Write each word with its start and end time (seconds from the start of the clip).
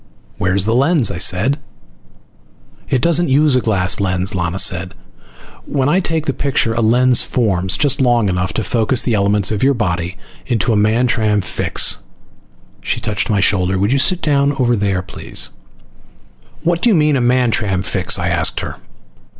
"Where's 0.39 0.65
the 0.65 0.73
lens?" 0.73 1.11
I 1.11 1.19
said. 1.19 1.59
"It 2.89 3.03
doesn't 3.03 3.29
use 3.29 3.55
a 3.55 3.61
glass 3.61 3.99
lens," 3.99 4.33
Lana 4.33 4.57
said. 4.57 4.95
"When 5.67 5.89
I 5.89 5.99
take 5.99 6.25
the 6.25 6.33
picture 6.33 6.73
a 6.73 6.81
lens 6.81 7.21
forms 7.23 7.77
just 7.77 8.01
long 8.01 8.27
enough 8.27 8.51
to 8.53 8.63
focus 8.63 9.03
the 9.03 9.13
elements 9.13 9.51
of 9.51 9.61
your 9.61 9.75
body 9.75 10.17
into 10.47 10.73
a 10.73 10.75
Mantram 10.75 11.41
fix." 11.41 11.99
She 12.81 12.99
touched 12.99 13.29
my 13.29 13.41
shoulder. 13.41 13.77
"Would 13.77 13.93
you 13.93 13.99
sit 13.99 14.23
down 14.23 14.53
over 14.53 14.75
there, 14.75 15.03
please?" 15.03 15.51
"What 16.63 16.81
do 16.81 16.89
you 16.89 16.95
mean 16.95 17.13
by 17.13 17.19
a 17.19 17.21
Mantram 17.21 17.83
fix?" 17.83 18.17
I 18.17 18.27
asked 18.29 18.61
her. 18.61 18.77